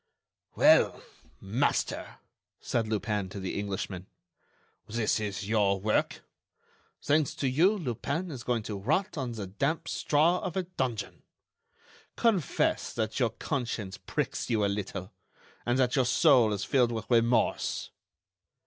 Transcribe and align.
"Well, 0.55 1.03
master," 1.39 2.15
said 2.59 2.87
Lupin 2.87 3.29
to 3.29 3.39
the 3.39 3.59
Englishman, 3.59 4.07
"this 4.87 5.19
is 5.19 5.47
your 5.47 5.79
work. 5.79 6.21
Thanks 7.03 7.35
to 7.35 7.47
you, 7.47 7.73
Lupin 7.77 8.31
is 8.31 8.41
going 8.41 8.63
to 8.63 8.79
rot 8.79 9.15
on 9.15 9.33
the 9.33 9.45
damp 9.45 9.87
straw 9.87 10.39
of 10.39 10.57
a 10.57 10.63
dungeon. 10.63 11.21
Confess 12.15 12.93
that 12.93 13.19
your 13.19 13.29
conscience 13.29 13.99
pricks 13.99 14.49
you 14.49 14.65
a 14.65 14.65
little, 14.65 15.13
and 15.67 15.77
that 15.77 15.95
your 15.95 16.05
soul 16.05 16.51
is 16.51 16.63
filled 16.65 16.91
with 16.91 17.05
remorse." 17.11 17.91